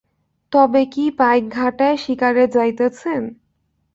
তবে 0.51 0.81
কি 0.93 1.05
পাইকঘাটায় 1.19 1.97
শিকারে 1.97 2.43
যাইতেছেন? 2.47 3.21